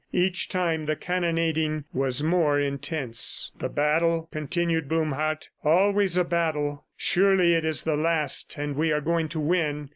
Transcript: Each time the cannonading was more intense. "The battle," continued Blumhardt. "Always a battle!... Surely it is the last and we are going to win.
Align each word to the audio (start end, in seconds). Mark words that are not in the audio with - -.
Each 0.11 0.49
time 0.49 0.85
the 0.87 0.95
cannonading 0.95 1.83
was 1.93 2.23
more 2.23 2.59
intense. 2.59 3.51
"The 3.59 3.69
battle," 3.69 4.27
continued 4.31 4.87
Blumhardt. 4.89 5.49
"Always 5.63 6.17
a 6.17 6.23
battle!... 6.25 6.85
Surely 6.97 7.53
it 7.53 7.63
is 7.63 7.83
the 7.83 7.95
last 7.97 8.57
and 8.57 8.75
we 8.75 8.91
are 8.91 8.99
going 9.01 9.29
to 9.29 9.39
win. 9.39 9.89